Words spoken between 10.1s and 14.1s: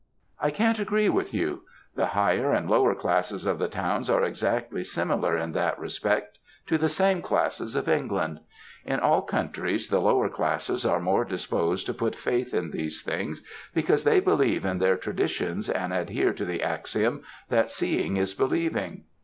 classes are more disposed to put faith in these things, because